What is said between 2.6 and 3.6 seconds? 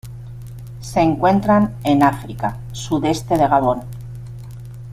sudeste de